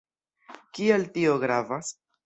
[0.79, 1.97] Kial tio gravas?